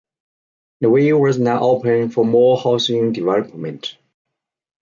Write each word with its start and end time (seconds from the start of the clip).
The 0.79 0.89
way 0.89 1.13
was 1.13 1.37
now 1.37 1.59
open 1.61 2.09
for 2.09 2.25
more 2.25 2.57
housing 2.59 3.13
development. 3.13 3.97